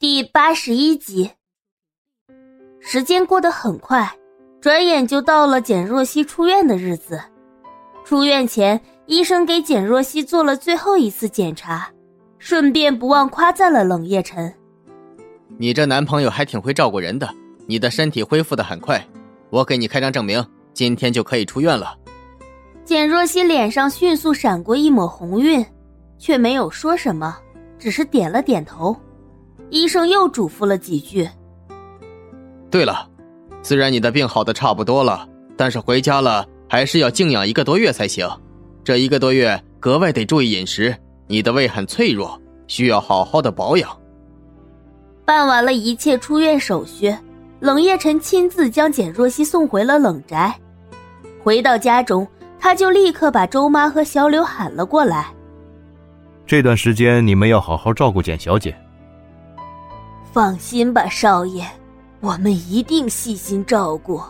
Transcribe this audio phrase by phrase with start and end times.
[0.00, 1.30] 第八十一集，
[2.80, 4.10] 时间过得很快，
[4.58, 7.20] 转眼就到了简若曦出院的日子。
[8.02, 11.86] 出院前，医生给简若曦做了最后一次检查，
[12.38, 14.50] 顺便不忘夸赞了冷夜晨
[15.58, 17.28] ：“你这男朋友还挺会照顾人的，
[17.66, 19.06] 你的身体恢复的很快，
[19.50, 20.42] 我给你开张证明，
[20.72, 21.94] 今天就可以出院了。”
[22.86, 25.62] 简若曦脸上迅速闪过一抹红晕，
[26.16, 27.36] 却没有说什么，
[27.78, 28.96] 只是点了点头。
[29.70, 31.28] 医生又嘱咐了几句。
[32.70, 33.08] 对了，
[33.62, 38.28] 虽然你的病好的差不多了，但是回家了还是要静养一个多月才行。
[38.84, 40.94] 这一个多月格外得注意饮食，
[41.26, 43.90] 你的胃很脆弱，需要好好的保养。
[45.24, 47.14] 办完了一切出院手续，
[47.60, 50.52] 冷夜晨亲自将简若曦送回了冷宅。
[51.42, 52.26] 回到家中，
[52.58, 55.32] 他就立刻把周妈和小柳喊了过来。
[56.46, 58.76] 这段时间你们要好好照顾简小姐。
[60.32, 61.64] 放心吧，少爷，
[62.20, 64.20] 我们一定细心照顾。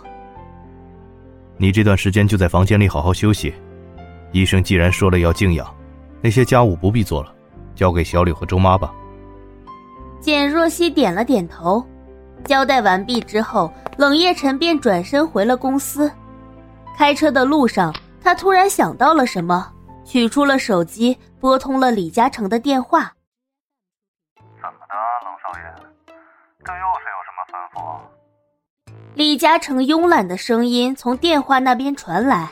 [1.58, 3.52] 你这段时间就在房间里好好休息。
[4.32, 5.66] 医生既然说了要静养，
[6.22, 7.34] 那些家务不必做了，
[7.74, 8.94] 交给小柳和周妈吧。
[10.20, 11.84] 简若曦点了点头，
[12.44, 16.10] 交代完毕之后，冷夜晨便转身回了公司。
[16.96, 19.66] 开车的路上，他突然想到了什么，
[20.04, 23.12] 取出了手机，拨通了李嘉诚的电话。
[24.60, 24.94] 怎么的，
[25.24, 25.64] 冷少爷？
[26.64, 27.74] 这又是有什么吩咐？
[29.14, 32.46] 李嘉诚慵懒的声音从电话那边传来。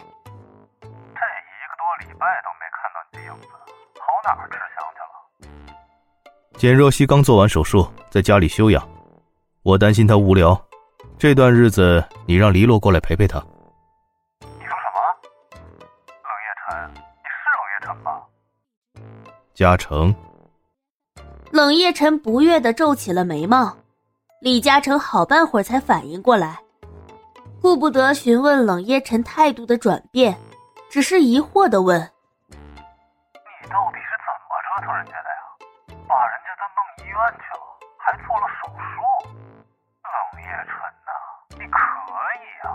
[0.83, 3.49] 这一个多礼拜都没看到你的影子，
[3.95, 6.25] 跑哪儿吃香去了？
[6.57, 8.89] 简若曦刚做完手术，在家里休养。
[9.63, 10.59] 我担心她无聊，
[11.19, 13.39] 这段日子你让黎洛过来陪陪她。
[14.41, 14.99] 你说什么？
[16.25, 18.23] 冷夜晨，你是冷夜晨吧？
[19.55, 20.15] 嘉诚。
[21.51, 23.75] 冷夜晨不悦的皱起了眉毛。
[24.41, 26.59] 李嘉诚好半会儿才反应过来，
[27.61, 30.39] 顾不得询问冷夜晨态度的转变，
[30.91, 31.99] 只是疑惑的问
[32.53, 35.41] ：“你到底是怎么折腾人家的呀？
[36.07, 37.65] 把人家都弄医院去了，
[37.97, 39.01] 还做了手术？
[40.05, 40.15] 冷
[40.45, 40.71] 夜晨
[41.05, 41.11] 呐，
[41.59, 41.79] 你可
[42.39, 42.69] 以啊！”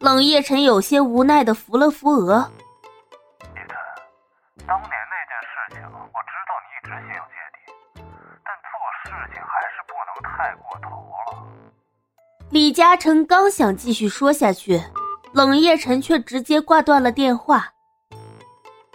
[0.00, 2.50] 冷夜晨有些无奈的扶了扶额
[10.44, 11.42] ：“太过头了。”
[12.50, 14.82] 李嘉诚刚想继续说下去，
[15.32, 17.72] 冷夜晨却直接挂断了电话。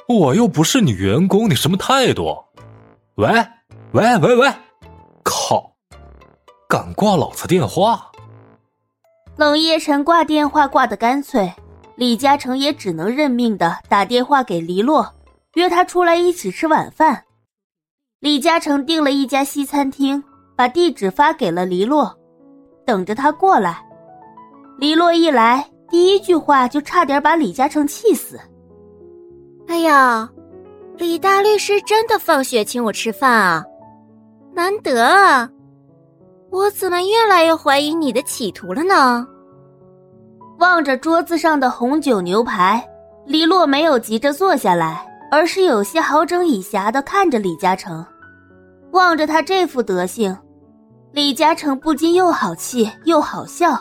[0.07, 2.45] 我又不是你员工，你什么态度？
[3.15, 3.27] 喂，
[3.91, 4.53] 喂，喂，喂！
[5.23, 5.73] 靠，
[6.67, 8.11] 敢挂老子电话！
[9.35, 11.53] 冷夜晨挂电话挂的干脆，
[11.95, 15.15] 李嘉诚也只能认命的打电话给黎洛，
[15.55, 17.25] 约他出来一起吃晚饭。
[18.19, 20.23] 李嘉诚订了一家西餐厅，
[20.59, 22.13] 把地址发给了黎洛，
[22.85, 23.81] 等着他过来。
[24.77, 28.37] 黎洛一来，第一句话就差点把李嘉诚气死。
[29.69, 30.29] 哎呀，
[30.97, 33.63] 李大律师真的放血请我吃饭啊，
[34.53, 35.49] 难得啊！
[36.51, 39.25] 我怎么越来越怀疑你的企图了呢？
[40.57, 42.85] 望着桌子上的红酒牛排，
[43.25, 48.05] 黎洛没有急着坐下来，而是有些好整以暇的看着李嘉诚。
[48.91, 50.35] 望着他这副德行，
[51.11, 53.77] 李嘉诚不禁又好气又好笑。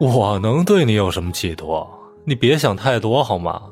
[0.00, 1.86] 我能对你有什么企图？
[2.24, 3.62] 你别想太多好吗？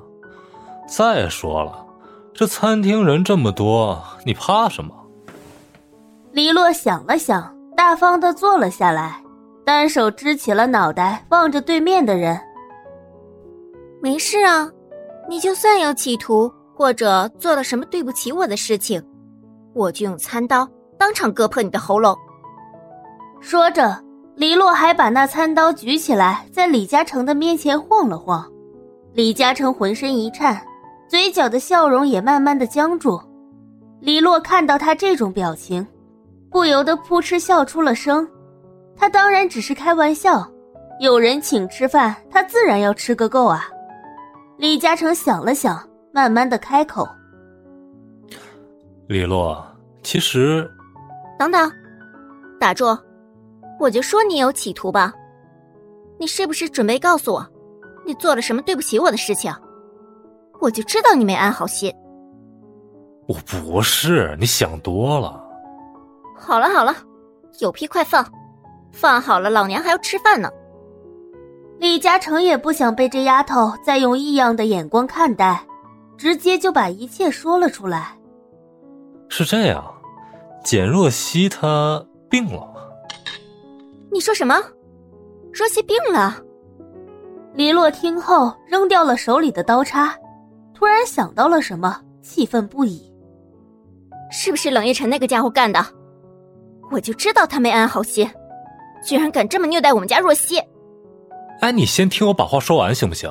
[0.88, 1.86] 再说了，
[2.32, 4.94] 这餐厅人这么多，你怕什么？
[6.32, 7.52] 黎洛想了想。
[7.74, 9.20] 大方的坐了下来，
[9.64, 12.38] 单手支起了脑袋，望着对面的人。
[14.00, 14.70] 没事啊，
[15.28, 19.02] 你就算有企图或者做了什么对不起我的事情，
[19.74, 20.68] 我就用餐刀
[21.02, 22.16] 当场割破你的喉咙。
[23.40, 24.00] 说着，
[24.36, 28.48] 李洛还把那餐刀举起来，在李嘉诚的面前晃了晃。
[29.12, 30.64] 李嘉诚浑身一颤，
[31.08, 33.20] 嘴角的笑容也慢慢的僵住。
[33.98, 35.84] 李洛看到他这种表情。
[36.52, 38.28] 不由得扑哧笑出了声，
[38.96, 40.48] 他当然只是开玩笑，
[41.00, 43.68] 有人请吃饭，他自然要吃个够啊。
[44.56, 45.82] 李嘉诚想了想，
[46.12, 47.08] 慢慢的开口
[49.08, 49.66] ：“李洛，
[50.04, 50.70] 其实……
[51.42, 51.72] 等等，
[52.60, 52.96] 打住！
[53.80, 55.12] 我就说你有企图吧，
[56.20, 57.44] 你是不是准备告诉我，
[58.06, 59.52] 你做了什么对不起我的事情？
[60.60, 61.92] 我就知道你没安好心。
[63.26, 65.42] 我不是，你想多了。”
[66.38, 66.94] 好了好了，
[67.58, 68.24] 有屁快放！
[68.92, 70.48] 放好了，老娘还要吃饭呢。
[71.80, 75.66] 李嘉诚也不想被这丫头再用异样的眼光看待，
[76.16, 78.16] 直接就把一切说了出来。
[79.28, 79.84] 是这样，
[80.62, 82.68] 简若曦她病了。
[84.10, 84.54] 你说什么？
[85.52, 86.40] 若曦病了？
[87.54, 90.16] 黎洛听后扔掉了手里的刀叉，
[90.74, 93.12] 突然想到了什么，气愤不已。
[94.30, 95.84] 是不是冷夜晨那个家伙干的？
[96.90, 98.28] 我就知道他没安好心，
[99.06, 100.58] 居然敢这么虐待我们家若曦！
[101.60, 103.30] 哎，你先听我把话说完行不行？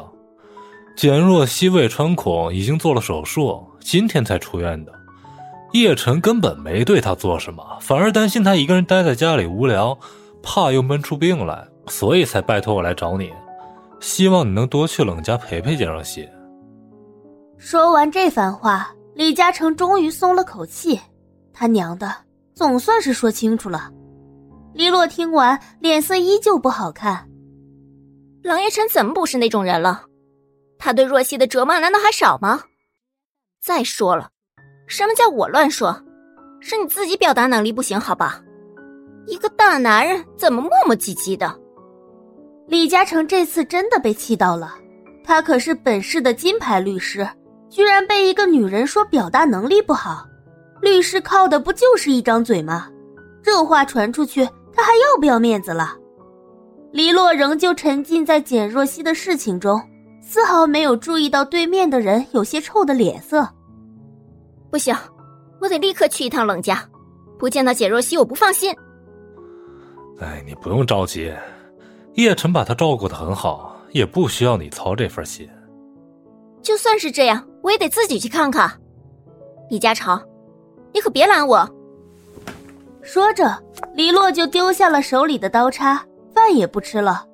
[0.96, 4.92] 简若曦胃穿孔已经做了手术，今天才出院的。
[5.72, 9.98] 叶晨根本没对他做什么，反而担心他一个人待在家里无聊，
[10.44, 13.32] 怕又闷出病来，所以才拜托我来找你。
[14.00, 16.28] 希望你能多去冷家陪陪江若曦。
[17.58, 21.00] 说完这番话，李嘉诚终于松了口气。
[21.54, 22.12] 他娘的，
[22.56, 23.92] 总算是说清楚了。
[24.74, 27.30] 黎洛听完，脸色依旧不好看。
[28.42, 30.06] 冷夜晨怎么不是那种人了？
[30.80, 32.64] 他对若曦的折磨难道还少吗？
[33.62, 34.32] 再说了，
[34.88, 35.96] 什么叫我乱说？
[36.60, 38.42] 是你自己表达能力不行，好吧？
[39.26, 41.56] 一个大男人怎么磨磨唧唧的？
[42.68, 44.76] 李嘉诚这次真的被气到了，
[45.24, 47.28] 他可是本市的金牌律师，
[47.70, 50.26] 居然被一个女人说表达能力不好。
[50.82, 52.90] 律师靠的不就是一张嘴吗？
[53.44, 54.44] 这话传出去，
[54.74, 55.96] 他还要不要面子了？
[56.92, 59.82] 黎洛仍旧沉浸在简若曦的事情中，
[60.22, 63.48] 丝毫没有注意到对面的人有些臭的脸色。
[64.72, 64.96] 不行，
[65.60, 66.82] 我得立刻去一趟冷家，
[67.38, 68.74] 不见到简若曦我不放心。
[70.20, 71.32] 哎，你不用着急。
[72.14, 75.48] 叶晨把他照顾的很好，也不需要你操这份心。
[76.62, 78.72] 就算是这样，我也得自己去看看。
[79.70, 80.20] 李嘉诚，
[80.94, 81.70] 你可别拦我！
[83.02, 83.62] 说着，
[83.94, 87.26] 李洛就丢下了手里的刀叉，饭也不吃了，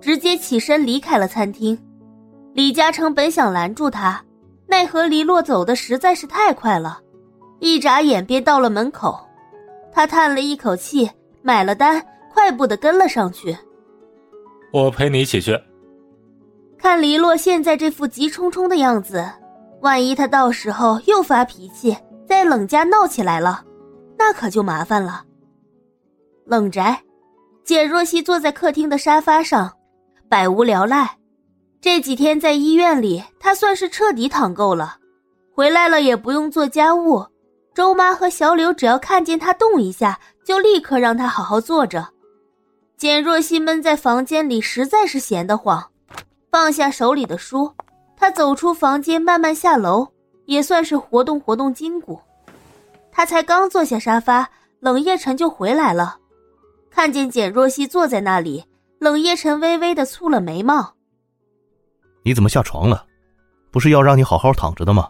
[0.00, 1.78] 直接起身离开了餐厅。
[2.54, 4.22] 李嘉诚本想拦住他，
[4.66, 7.00] 奈何黎洛走的实在是太快了，
[7.60, 9.18] 一眨眼便到了门口。
[9.92, 11.10] 他叹了一口气，
[11.42, 13.56] 买了单，快步的跟了上去。
[14.72, 15.58] 我陪你一起去。
[16.76, 19.24] 看黎洛现在这副急冲冲的样子，
[19.80, 21.96] 万一他到时候又发脾气，
[22.26, 23.64] 在冷家闹起来了，
[24.18, 25.24] 那可就麻烦了。
[26.44, 27.00] 冷宅，
[27.64, 29.72] 简若曦坐在客厅的沙发上，
[30.28, 31.16] 百无聊赖。
[31.86, 34.96] 这几天在医院里，他算是彻底躺够了，
[35.54, 37.24] 回来了也不用做家务。
[37.76, 42.08] 周妈和小柳只要看见他动一下，就立刻让他好好坐着。
[42.96, 45.80] 简若曦闷在房间里，实在是闲得慌，
[46.50, 47.72] 放下手里的书，
[48.16, 50.08] 她走出房间，慢慢下楼，
[50.46, 52.18] 也算是活动活动筋骨。
[53.12, 54.50] 她才刚坐下沙发，
[54.80, 56.18] 冷夜晨就回来了。
[56.90, 58.64] 看见简若曦坐在那里，
[58.98, 60.94] 冷夜晨微微的蹙了眉毛
[62.26, 63.04] ：“你怎么下床了？
[63.70, 65.08] 不是要让你好好躺着的吗？”